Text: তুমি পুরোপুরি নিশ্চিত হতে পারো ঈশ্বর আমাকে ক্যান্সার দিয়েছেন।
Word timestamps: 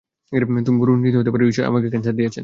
তুমি 0.61 0.77
পুরোপুরি 0.79 1.01
নিশ্চিত 1.01 1.19
হতে 1.19 1.31
পারো 1.33 1.43
ঈশ্বর 1.45 1.65
আমাকে 1.65 1.87
ক্যান্সার 1.89 2.15
দিয়েছেন। 2.15 2.39